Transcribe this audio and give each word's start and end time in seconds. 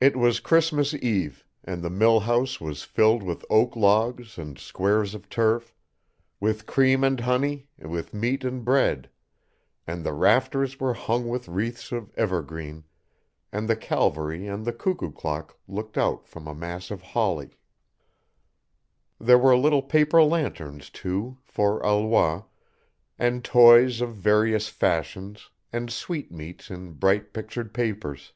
It 0.00 0.16
was 0.16 0.38
Christmas 0.38 0.92
Eve, 0.92 1.46
and 1.62 1.80
the 1.82 1.88
mill 1.88 2.20
house 2.20 2.60
was 2.60 2.82
filled 2.82 3.22
with 3.22 3.42
oak 3.48 3.74
logs 3.74 4.36
and 4.36 4.58
squares 4.58 5.14
of 5.14 5.30
turf, 5.30 5.72
with 6.40 6.66
cream 6.66 7.02
and 7.02 7.18
honey, 7.20 7.68
with 7.78 8.12
meat 8.12 8.44
and 8.44 8.62
bread, 8.66 9.08
and 9.86 10.04
the 10.04 10.12
rafters 10.12 10.78
were 10.78 10.92
hung 10.92 11.26
with 11.28 11.48
wreaths 11.48 11.90
of 11.90 12.12
evergreen, 12.18 12.84
and 13.50 13.66
the 13.66 13.76
Calvary 13.76 14.46
and 14.46 14.66
the 14.66 14.74
cuckoo 14.74 15.10
clock 15.12 15.58
looked 15.66 15.96
out 15.96 16.28
from 16.28 16.46
a 16.48 16.54
mass 16.56 16.90
of 16.90 17.00
holly. 17.00 17.56
There 19.18 19.38
were 19.38 19.56
little 19.56 19.80
paper 19.80 20.22
lanterns, 20.22 20.90
too, 20.90 21.38
for 21.44 21.80
Alois, 21.82 22.42
and 23.18 23.42
toys 23.44 24.02
of 24.02 24.14
various 24.16 24.68
fashions 24.68 25.48
and 25.72 25.88
sweetmeats 25.90 26.68
in 26.68 26.92
bright 26.92 27.32
pictured 27.32 27.72
papers. 27.72 28.32